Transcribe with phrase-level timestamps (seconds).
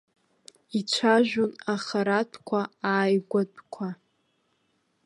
[0.79, 2.61] Ицәажәон ахаратәқәа,
[2.91, 3.87] ааигәатәқәа.